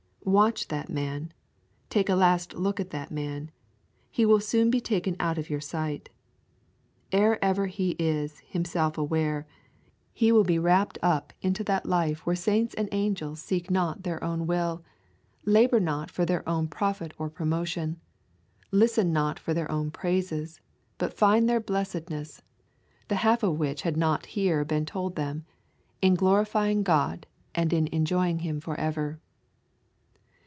Watch 0.23 0.67
that 0.67 0.87
man. 0.87 1.33
Take 1.89 2.07
a 2.07 2.15
last 2.15 2.53
look 2.53 2.79
at 2.79 2.91
that 2.91 3.09
man. 3.09 3.49
He 4.11 4.23
will 4.23 4.39
soon 4.39 4.69
be 4.69 4.79
taken 4.79 5.15
out 5.19 5.39
of 5.39 5.49
your 5.49 5.59
sight. 5.59 6.09
Ere 7.11 7.43
ever 7.43 7.65
he 7.65 7.95
is 7.97 8.39
himself 8.41 8.99
aware, 8.99 9.47
he 10.13 10.31
will 10.31 10.43
be 10.43 10.59
rapt 10.59 10.99
up 11.01 11.33
into 11.41 11.63
that 11.65 11.87
life 11.87 12.23
where 12.25 12.35
saints 12.35 12.75
and 12.75 12.87
angels 12.91 13.41
seek 13.41 13.71
not 13.71 14.03
their 14.03 14.23
own 14.23 14.45
will, 14.45 14.83
labour 15.43 15.79
not 15.79 16.11
for 16.11 16.23
their 16.23 16.47
own 16.47 16.67
profit 16.67 17.13
or 17.17 17.27
promotion, 17.29 17.99
listen 18.71 19.11
not 19.11 19.39
for 19.39 19.55
their 19.55 19.69
own 19.71 19.89
praises, 19.89 20.61
but 20.99 21.17
find 21.17 21.49
their 21.49 21.59
blessedness, 21.59 22.43
the 23.07 23.15
half 23.15 23.41
of 23.41 23.57
which 23.57 23.81
had 23.81 23.97
not 23.97 24.27
here 24.27 24.63
been 24.63 24.85
told 24.85 25.15
them, 25.15 25.45
in 25.99 26.13
glorifying 26.13 26.83
God 26.83 27.25
and 27.55 27.73
in 27.73 27.87
enjoying 27.87 28.39
Him 28.39 28.61
for 28.61 28.75
ever. 28.79 29.19